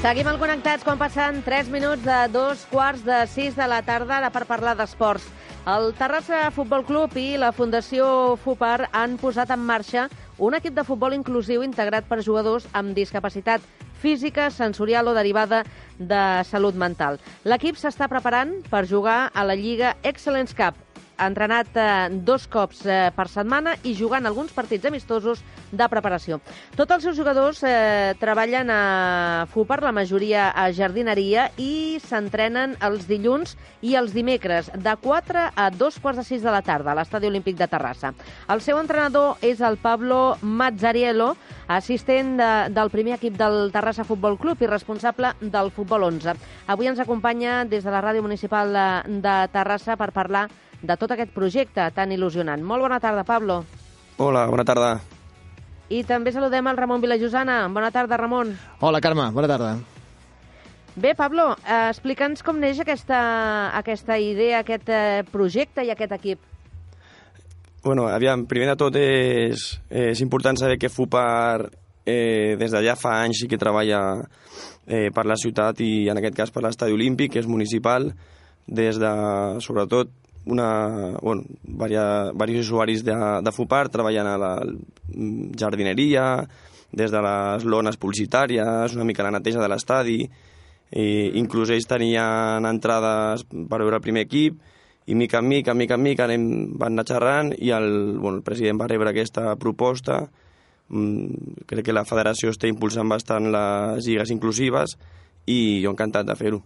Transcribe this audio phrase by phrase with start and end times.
[0.00, 4.14] Seguim al Connectats quan passen 3 minuts de dos quarts de 6 de la tarda
[4.16, 5.26] ara per parlar d'esports.
[5.68, 8.06] El Terrassa Futbol Club i la Fundació
[8.40, 10.06] FUPAR han posat en marxa
[10.40, 13.60] un equip de futbol inclusiu integrat per jugadors amb discapacitat
[14.00, 15.66] física, sensorial o derivada
[15.98, 17.20] de salut mental.
[17.44, 20.80] L'equip s'està preparant per jugar a la Lliga Excellence Cup,
[21.26, 26.40] entrenat eh, dos cops eh, per setmana i jugant alguns partits amistosos de preparació.
[26.76, 33.06] Tots els seus jugadors eh, treballen a FUPAR, la majoria a jardineria, i s'entrenen els
[33.08, 36.98] dilluns i els dimecres, de 4 a 2 quarts de 6 de la tarda, a
[36.98, 38.12] l'Estadi Olímpic de Terrassa.
[38.48, 41.34] El seu entrenador és el Pablo Mazzariello,
[41.70, 46.34] assistent de, del primer equip del Terrassa Futbol Club i responsable del Futbol 11.
[46.66, 48.88] Avui ens acompanya des de la Ràdio Municipal de,
[49.22, 50.48] de Terrassa per parlar
[50.82, 52.62] de tot aquest projecte tan il·lusionant.
[52.62, 53.62] Molt bona tarda, Pablo.
[54.18, 54.90] Hola, bona tarda.
[55.90, 57.64] I també saludem el Ramon Vilajosana.
[57.74, 58.52] Bona tarda, Ramon.
[58.80, 59.30] Hola, Carme.
[59.34, 59.74] Bona tarda.
[61.00, 63.18] Bé, Pablo, eh, explica'ns com neix aquesta,
[63.78, 66.40] aquesta idea, aquest eh, projecte i aquest equip.
[67.82, 71.70] Bueno, aviam, primer de tot és, és important saber que FUPAR
[72.04, 74.02] eh, des d'allà fa anys sí que treballa
[74.84, 78.10] eh, per la ciutat i en aquest cas per l'estadi olímpic, que és municipal,
[78.66, 79.12] des de,
[79.64, 80.12] sobretot,
[80.46, 84.52] una, bueno, varia, diversos usuaris de, de FUPAR treballant a la
[85.58, 86.46] jardineria,
[86.92, 90.20] des de les lones publicitàries, una mica la neteja de l'estadi,
[90.90, 91.06] i
[91.38, 94.58] inclús ells tenien entrades per veure el primer equip,
[95.06, 96.44] i mica en mica, mica en mica anem,
[96.78, 100.20] van anar xerrant i el, bueno, el president va rebre aquesta proposta.
[100.90, 104.96] Mm, crec que la federació està impulsant bastant les lligues inclusives
[105.46, 106.60] i jo encantat de fer-ho.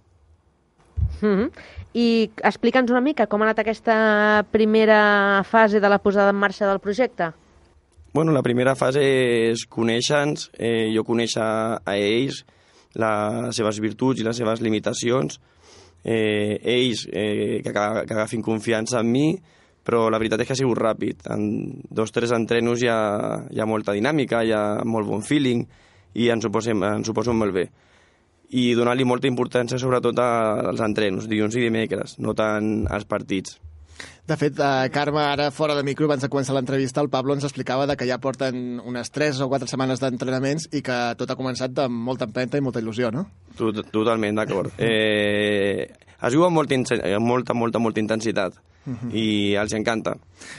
[1.25, 1.50] Mm -hmm.
[1.94, 6.67] I explica'ns una mica com ha anat aquesta primera fase de la posada en marxa
[6.67, 7.33] del projecte.
[8.12, 9.00] Bueno, la primera fase
[9.50, 11.42] és conèixer-nos, eh, jo conèixer
[11.84, 12.45] a ells,
[12.95, 15.40] les seves virtuts i les seves limitacions,
[16.05, 19.40] eh, ells eh, que, que agafin confiança en mi,
[19.83, 21.17] però la veritat és que ha sigut ràpid.
[21.30, 25.23] En dos o tres entrenos hi ha, hi ha molta dinàmica, hi ha molt bon
[25.23, 25.67] feeling
[26.14, 27.70] i ens ho posem, ens ho posem molt bé
[28.54, 33.58] i donar-li molta importància sobretot als entrenos, dilluns i dimecres, no tant als partits.
[34.26, 37.44] De fet, eh, Carme, ara fora de micro, abans de començar l'entrevista, el Pablo ens
[37.44, 41.36] explicava de que ja porten unes 3 o 4 setmanes d'entrenaments i que tot ha
[41.36, 43.26] començat amb molta empenta i molta il·lusió, no?
[43.58, 44.72] Tot, totalment, d'acord.
[44.84, 45.86] Eh,
[46.27, 46.77] es viu amb molta,
[47.20, 48.55] molta, molta, molta intensitat
[48.86, 49.12] uh -huh.
[49.12, 50.17] i els encanta.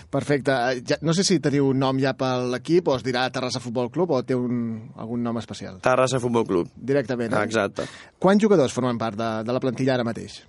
[0.09, 0.51] Perfecte.
[0.85, 3.89] Ja, no sé si teniu un nom ja per l'equip o es dirà Terrassa Futbol
[3.91, 5.79] Club o té un, algun nom especial.
[5.81, 6.67] Terrassa Futbol Club.
[6.75, 7.33] Directament.
[7.33, 7.43] Eh?
[7.43, 7.83] Exacte.
[8.19, 10.43] Quants jugadors formen part de, de la plantilla ara mateix?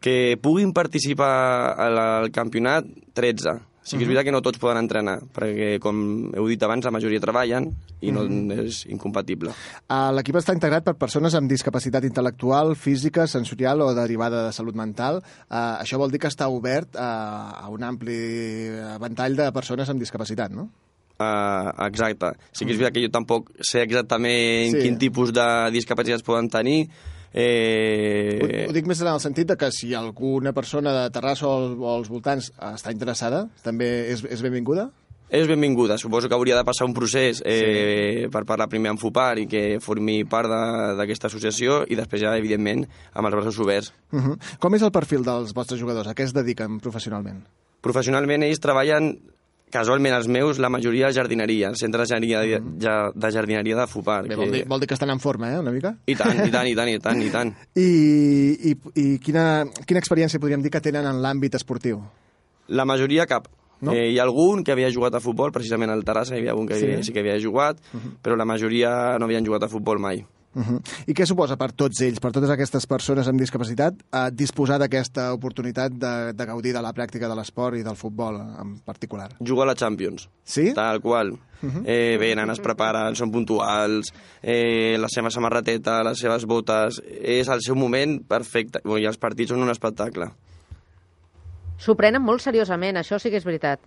[0.00, 2.84] Que puguin participar al, al campionat,
[3.14, 3.73] 13.
[3.84, 5.98] Sí que és veritat que no tots poden entrenar, perquè, com
[6.32, 7.66] heu dit abans, la majoria treballen
[8.00, 8.64] i no mm -hmm.
[8.64, 9.52] és incompatible.
[9.88, 14.74] Uh, L'equip està integrat per persones amb discapacitat intel·lectual, física, sensorial o derivada de salut
[14.74, 15.16] mental.
[15.50, 20.00] Uh, això vol dir que està obert uh, a un ampli ventall de persones amb
[20.00, 20.70] discapacitat, no?
[21.14, 22.32] Uh, exacte.
[22.50, 24.80] Sí que és veritat que jo tampoc sé exactament sí.
[24.80, 26.88] quin tipus de discapacitats poden tenir,
[27.34, 28.38] Eh...
[28.38, 31.72] Ho, ho dic més en el sentit de que si alguna persona de Terrassa o,
[31.74, 34.92] o als voltants està interessada, també és, és benvinguda?
[35.34, 35.96] És benvinguda.
[35.98, 38.30] Suposo que hauria de passar un procés eh, sí.
[38.30, 40.52] per parlar primer amb FUPAR i que formi part
[41.00, 43.90] d'aquesta associació i després ja, evidentment, amb els braços oberts.
[44.12, 44.38] Uh -huh.
[44.62, 46.06] Com és el perfil dels vostres jugadors?
[46.06, 47.42] A què es dediquen professionalment?
[47.80, 49.18] Professionalment ells treballen
[49.74, 53.12] casualment els meus, la majoria de jardineria, el centre de jardineria, mm -hmm.
[53.14, 54.22] de, jardineria de Fupar.
[54.28, 55.96] Bé, vol, dir, vol dir que estan en forma, eh, una mica?
[56.06, 57.54] I tant, i tant, i tant, i tant, i tant.
[57.74, 57.88] I,
[58.70, 62.02] i, i quina, quina experiència podríem dir que tenen en l'àmbit esportiu?
[62.68, 63.48] La majoria cap.
[63.80, 63.92] No?
[63.92, 66.66] Eh, hi ha algun que havia jugat a futbol, precisament al Terrassa hi havia algun
[66.66, 68.12] que sí, havia, sí que havia jugat, uh -huh.
[68.22, 70.24] però la majoria no havien jugat a futbol mai.
[70.54, 70.80] Uh -huh.
[71.06, 75.32] I què suposa per tots ells, per totes aquestes persones amb discapacitat, eh, disposar d'aquesta
[75.34, 79.30] oportunitat de, de gaudir de la pràctica de l'esport i del futbol en particular?
[79.40, 80.28] Jugar a la Champions.
[80.44, 80.72] Sí?
[80.74, 81.32] Tal qual.
[81.32, 81.82] Uh -huh.
[81.86, 84.12] eh, venen, es preparen, són puntuals,
[84.42, 87.02] eh, la seva samarrateta, les seves botes...
[87.22, 88.80] És el seu moment perfecte.
[88.84, 90.30] I els partits són un espectacle.
[91.78, 93.80] S'ho prenen molt seriosament, això sí que és veritat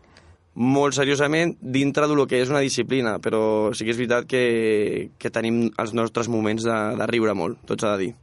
[0.57, 5.29] molt seriosament dintre del que és una disciplina, però sí que és veritat que, que
[5.29, 8.15] tenim els nostres moments de, de riure molt, tot s'ha de dir.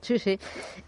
[0.00, 0.38] Sí, sí.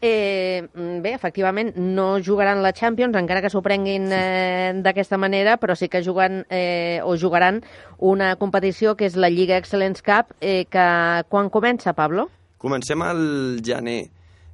[0.00, 5.76] Eh, bé, efectivament, no jugaran la Champions, encara que s'ho prenguin eh, d'aquesta manera, però
[5.78, 7.61] sí que juguen eh, o jugaran
[7.99, 10.88] una competició que és la Lliga Excellence Cup, eh, que
[11.28, 12.26] quan comença, Pablo?
[12.58, 14.08] Comencem al gener.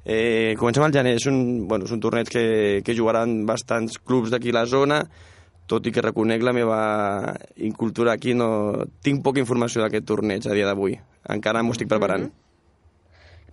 [0.05, 1.17] Eh, comencem al gener.
[1.17, 2.47] És un, bueno, és un torneig que,
[2.85, 5.05] que jugaran bastants clubs d'aquí la zona,
[5.71, 6.83] tot i que reconec la meva
[7.57, 8.51] incultura aquí, no
[9.07, 10.99] tinc poca informació d'aquest torneig a dia d'avui.
[11.31, 12.27] Encara m'ho estic preparant.
[12.27, 12.49] Mm -hmm.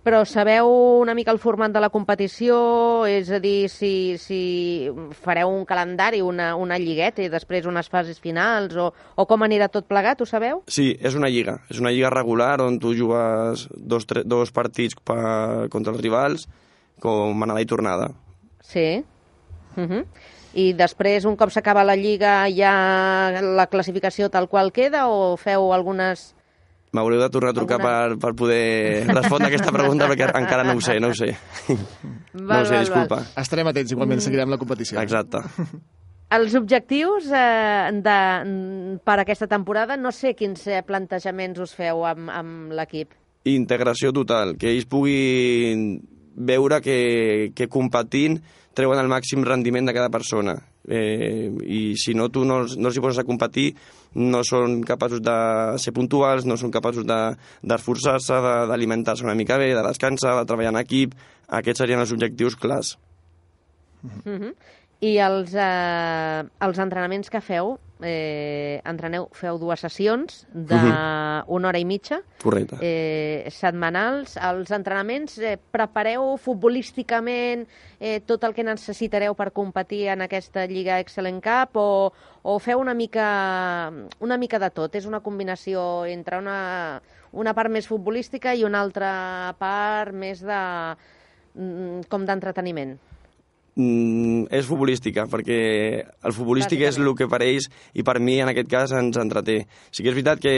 [0.08, 0.70] Però sabeu
[1.02, 2.58] una mica el format de la competició?
[3.04, 4.88] És a dir, si, si
[5.24, 8.86] fareu un calendari, una, una lligueta i després unes fases finals, o,
[9.16, 10.62] o com anirà tot plegat, ho sabeu?
[10.66, 11.58] Sí, és una lliga.
[11.68, 16.48] És una lliga regular on tu jugues dos, tre, dos partits per, contra els rivals
[17.04, 18.08] com anada i tornada.
[18.64, 19.04] Sí.
[19.76, 20.04] Uh -huh.
[20.54, 22.72] I després, un cop s'acaba la lliga, ja
[23.42, 26.34] la classificació tal qual queda o feu algunes...
[26.96, 30.78] M'haureu de tornar a trucar Alguna- per, per poder respondre aquesta pregunta perquè encara no
[30.78, 31.34] ho sé, no ho sé.
[32.32, 33.20] no ho sé, disculpa.
[33.36, 34.96] Estarem atents, igualment seguirem la competició.
[35.02, 35.42] Exacte.
[36.32, 38.16] Els objectius eh, de,
[39.04, 43.12] per aquesta temporada, no sé quins eh, plantejaments us feu amb, amb l'equip.
[43.48, 45.90] Integració total, que ells puguin
[46.36, 46.98] veure que,
[47.56, 48.40] que competint
[48.78, 50.54] treuen el màxim rendiment de cada persona.
[50.88, 53.72] Eh, I si no, tu no, no els hi poses a competir,
[54.14, 55.34] no són capaços de
[55.82, 57.34] ser puntuals, no són capaços de-
[57.66, 61.18] d'esforçar-se, de, d'alimentar-se una mica bé, de descansar, de treballar en equip.
[61.58, 62.94] Aquests serien els objectius clars.
[64.04, 64.54] Uh -huh.
[65.00, 71.84] I els, eh, els entrenaments que feu, eh, entreneu, feu dues sessions d'una hora i
[71.84, 72.78] mitja, Correcte.
[72.80, 74.36] eh, setmanals.
[74.36, 77.66] Els entrenaments eh, prepareu futbolísticament
[77.98, 82.12] eh, tot el que necessitareu per competir en aquesta Lliga Excellent Cup o,
[82.42, 83.90] o feu una mica,
[84.20, 84.94] una mica de tot?
[84.94, 87.02] És una combinació entre una,
[87.32, 90.62] una part més futbolística i una altra part més de
[91.54, 92.98] mm, com d'entreteniment.
[93.78, 95.56] Mm, és futbolística, perquè
[96.02, 99.60] el futbolístic és el que per ells i per mi en aquest cas ens entreté.
[99.94, 100.54] Sí que és veritat que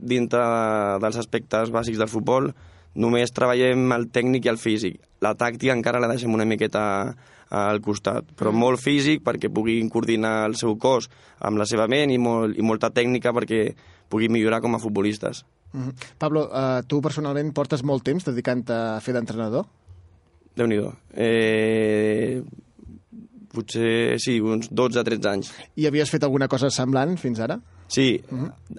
[0.00, 0.40] dintre
[1.02, 2.48] dels aspectes bàsics del futbol
[2.96, 4.96] només treballem el tècnic i el físic.
[5.20, 7.12] La tàctica encara la deixem una miqueta
[7.52, 11.10] al costat, però molt físic perquè puguin coordinar el seu cos
[11.44, 13.66] amb la seva ment i, molt, i molta tècnica perquè
[14.08, 15.44] puguin millorar com a futbolistes.
[15.72, 15.92] Mhm.
[16.16, 19.68] Pablo, uh, tu personalment portes molt temps dedicant-te a fer d'entrenador?
[20.58, 20.80] Déu nhi
[21.14, 22.42] eh,
[23.52, 25.52] Potser, sí, uns 12-13 anys.
[25.76, 27.58] I havies fet alguna cosa semblant fins ara?
[27.92, 28.22] Sí,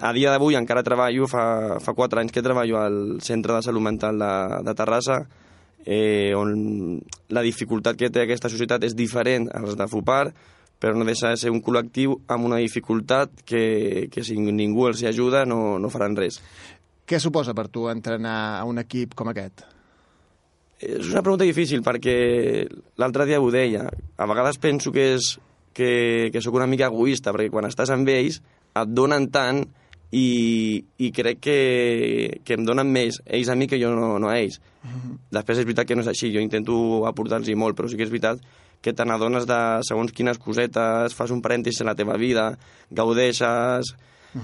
[0.01, 3.85] a dia d'avui encara treballo, fa, fa 4 anys que treballo al Centre de Salut
[3.85, 4.31] Mental de,
[4.65, 5.19] de Terrassa,
[5.85, 6.97] eh, on
[7.29, 10.31] la dificultat que té aquesta societat és diferent a les de FUPAR,
[10.81, 15.03] però no deixa de ser un col·lectiu amb una dificultat que, que si ningú els
[15.03, 16.41] hi ajuda no, no faran res.
[17.05, 19.67] Què suposa per tu entrenar a un equip com aquest?
[20.83, 22.15] És una pregunta difícil perquè
[22.99, 23.87] l'altre dia ho deia.
[24.17, 25.37] A vegades penso que, és,
[25.73, 28.41] que, que sóc una mica egoista perquè quan estàs amb ells
[28.73, 29.63] et donen tant
[30.13, 31.57] i, i crec que,
[32.45, 34.59] que em donen més ells a mi que jo no, no a ells.
[35.33, 36.75] Després és veritat que no és així, jo intento
[37.09, 38.43] aportar-los molt, però sí que és veritat
[38.83, 42.51] que te n'adones de segons quines cosetes, fas un parèntesi en la teva vida,
[42.91, 43.95] gaudeixes...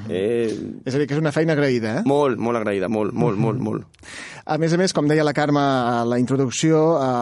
[0.09, 0.49] Eh,
[0.85, 2.01] És a dir, que és una feina agraïda, eh?
[2.05, 3.85] molt, molt agraïda, molt, molt, molt, molt.
[4.49, 6.79] A més a més, com deia la Carme a la introducció,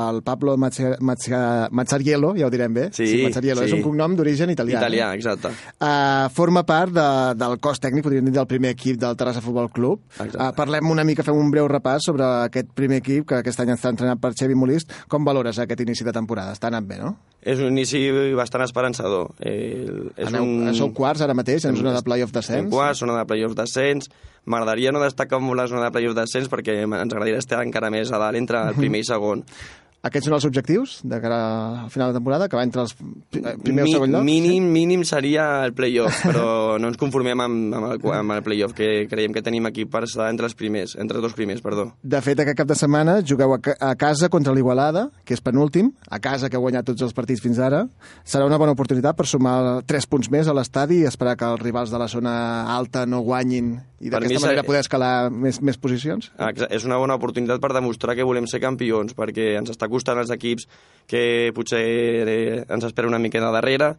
[0.10, 3.68] el Pablo Mazza- Mazza- Mazzariello, ja ho direm bé, Sí, Mazzariello, sí.
[3.68, 4.80] és un cognom d'origen italià.
[4.80, 5.16] Italià, Eh?
[5.18, 5.50] exacte.
[5.80, 9.70] Uh, forma part de, del cos tècnic, podríem dir, del primer equip del Terrassa Futbol
[9.72, 10.00] Club.
[10.20, 10.38] Exacte.
[10.38, 13.74] Uh, parlem una mica, fem un breu repàs sobre aquest primer equip que aquest any
[13.76, 14.92] està entrenat per Xevi Molist.
[15.08, 16.54] Com valores aquest inici de temporada?
[16.54, 17.18] Està anant bé, no?
[17.48, 18.02] És un inici
[18.36, 19.30] bastant esperançador.
[19.40, 20.74] Eh, és Aneu, un...
[20.76, 22.72] Sou quarts ara mateix, en zona de playoff En descens.
[22.74, 24.10] quart, zona de playoff descens.
[24.48, 28.12] M'agradaria no destacar molt la zona de playoff descens perquè ens agradaria estar encara més
[28.12, 29.46] a dalt entre el primer i segon.
[30.08, 31.38] Aquests són els objectius de cara
[31.84, 34.24] al final de temporada, que va entre els pri- eh, primer o segon lloc?
[34.28, 38.74] mínim, mínim seria el playoff, però no ens conformem amb, amb, el, amb el playoff,
[38.78, 41.90] que creiem que tenim aquí per estar entre els primers, entre els dos primers, perdó.
[42.04, 43.60] De fet, aquest cap de setmana jugueu a,
[43.90, 47.42] a casa contra l'Igualada, que és penúltim, a casa que ha guanyat tots els partits
[47.44, 47.84] fins ara.
[48.26, 51.62] Serà una bona oportunitat per sumar 3 punts més a l'estadi i esperar que els
[51.62, 52.34] rivals de la zona
[52.78, 56.30] alta no guanyin i d'aquesta manera poder escalar més, més posicions.
[56.70, 60.34] És una bona oportunitat per demostrar que volem ser campions, perquè ens està costant els
[60.34, 60.68] equips
[61.10, 61.24] que
[61.58, 63.96] potser eh, ens espera una miqueta darrere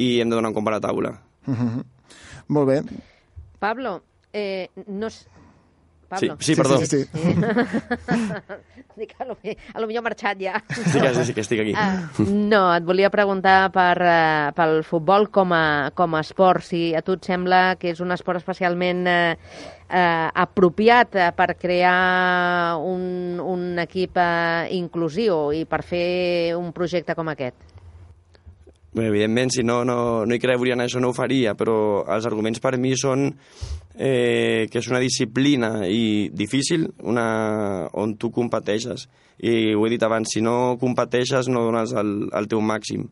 [0.00, 1.12] i hem de donar un cop a la taula.
[2.48, 2.80] Molt bé.
[3.60, 4.00] Pablo,
[4.32, 5.12] eh, no...
[6.12, 6.36] Pablo.
[6.38, 6.78] Sí, sí, perdó.
[6.78, 7.08] Sí, sí, sí.
[8.96, 10.60] Dic, a lo, a lo millor ha marxat ja.
[10.68, 11.72] Sí que, sí, sí que estic aquí.
[11.76, 16.64] Ah, no, et volia preguntar per, eh, pel futbol com a, com a esport.
[16.66, 19.32] Si a tu et sembla que és un esport especialment eh,
[19.88, 27.32] eh, apropiat per crear un, un equip eh, inclusiu i per fer un projecte com
[27.32, 27.71] aquest.
[28.92, 32.26] Bé, evidentment, si no, no, no hi creuria en això no ho faria, però els
[32.28, 33.30] arguments per mi són
[33.96, 39.06] eh, que és una disciplina i difícil una, on tu competeixes.
[39.40, 43.06] I ho he dit abans, si no competeixes no dones el, el teu màxim.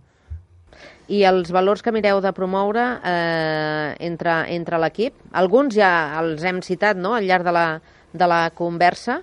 [1.08, 6.60] I els valors que mireu de promoure eh, entre, entre l'equip, alguns ja els hem
[6.62, 7.16] citat no?
[7.16, 7.66] al llarg de la,
[8.12, 9.22] de la conversa,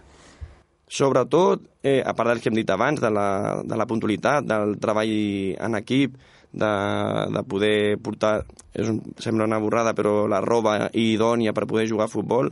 [0.87, 4.77] Sobretot, eh, a part del que hem dit abans, de la, de la puntualitat, del
[4.79, 5.09] treball
[5.67, 6.13] en equip,
[6.53, 6.71] de,
[7.33, 8.41] de poder portar,
[8.73, 12.51] és un, sembla una borrada, però la roba idònia per poder jugar a futbol,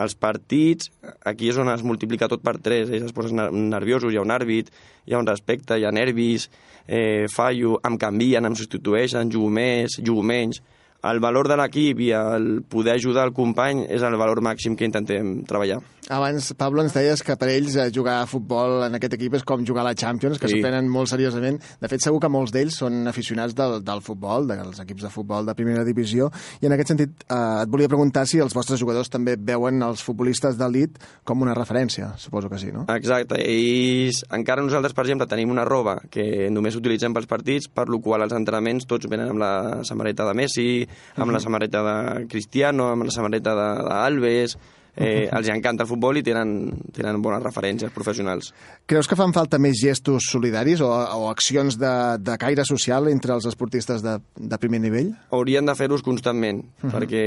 [0.00, 0.90] els partits,
[1.26, 4.32] aquí és on es multiplica tot per tres, ells es posen nerviosos, hi ha un
[4.32, 4.70] àrbit,
[5.06, 6.48] hi ha un respecte, hi ha nervis,
[6.86, 10.62] eh, fallo, em canvien, em substitueixen, jugo més, jugo menys
[11.02, 14.88] el valor de l'equip i el poder ajudar el company és el valor màxim que
[14.88, 15.80] intentem treballar.
[16.10, 19.44] Abans, Pablo, ens deies que per ells eh, jugar a futbol en aquest equip és
[19.46, 20.62] com jugar a la Champions, que s'ho sí.
[20.64, 21.60] prenen molt seriosament.
[21.78, 25.46] De fet, segur que molts d'ells són aficionats del, del futbol, dels equips de futbol
[25.46, 26.26] de primera divisió,
[26.58, 30.02] i en aquest sentit eh, et volia preguntar si els vostres jugadors també veuen els
[30.02, 32.10] futbolistes d'elit com una referència.
[32.18, 32.88] Suposo que sí, no?
[32.90, 33.38] Exacte.
[33.38, 38.02] Ells, encara nosaltres, per exemple, tenim una roba que només utilitzem pels partits, per lo
[38.02, 39.54] qual els entrenaments tots venen amb la
[39.86, 40.68] samarreta de Messi,
[41.16, 44.56] amb la samarreta de Cristiano, amb la samarreta d'Alves,
[44.96, 46.52] eh, els encanta el futbol i tenen,
[46.94, 48.52] tenen bones referències professionals.
[48.90, 53.36] Creus que fan falta més gestos solidaris o, o accions de, de caire social entre
[53.36, 55.12] els esportistes de, de primer nivell?
[55.36, 56.94] Haurien de fer-los constantment, uh -huh.
[56.96, 57.24] perquè,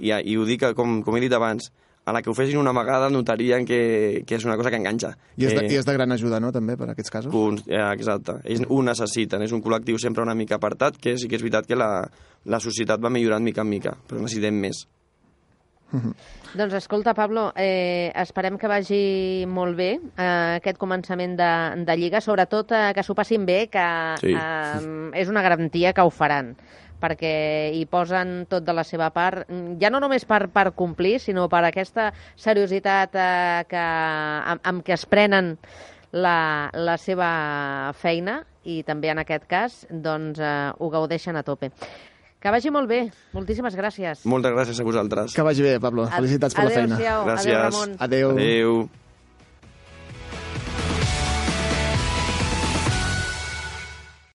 [0.00, 1.72] i, i ho dic com, com he dit abans,
[2.10, 5.14] a la que ho fessin una vegada notarien que, que és una cosa que enganxa.
[5.38, 7.32] I és, de, eh, I és de gran ajuda, no?, també, per a aquests casos?
[7.32, 8.40] Punts, eh, exacte.
[8.44, 9.46] Ells ho necessiten.
[9.46, 11.92] És un col·lectiu sempre una mica apartat, que sí que és veritat que la,
[12.50, 14.84] la societat va millorant mica en mica, però necessitem més.
[16.58, 21.52] Doncs escolta, Pablo, eh, esperem que vagi molt bé eh, aquest començament de,
[21.86, 23.86] de Lliga, sobretot eh, que s'ho passin bé, que
[24.22, 24.34] sí.
[24.34, 24.90] eh,
[25.22, 26.56] és una garantia que ho faran
[27.00, 29.48] perquè hi posen tot de la seva part,
[29.80, 33.86] ja no només per, per complir, sinó per aquesta seriositat eh, que,
[34.54, 35.56] amb, amb què es prenen
[36.12, 37.30] la, la seva
[37.98, 41.72] feina i també en aquest cas doncs, eh, ho gaudeixen a tope.
[42.40, 43.02] Que vagi molt bé.
[43.36, 44.24] Moltíssimes gràcies.
[44.24, 45.36] Moltes gràcies a vosaltres.
[45.36, 46.06] Que vagi bé, Pablo.
[46.08, 46.96] Felicitats per la feina.
[46.96, 47.52] Gràcies.
[47.52, 47.94] Adéu, Ramon.
[48.00, 48.32] Adéu.
[48.32, 48.99] Adéu.